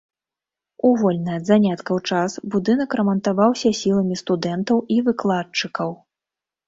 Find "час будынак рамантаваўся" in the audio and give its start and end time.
2.09-3.73